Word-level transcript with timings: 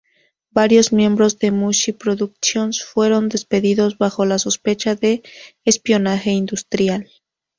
Varios 0.49 0.91
miembros 0.93 1.37
de 1.37 1.51
Mushi 1.51 1.91
Productions 1.91 2.83
fueron 2.83 3.29
despedidos 3.29 3.99
bajo 3.99 4.25
la 4.25 4.39
sospecha 4.39 4.95
de 4.95 5.21
espionaje 5.63 6.31
industrial. 6.31 7.07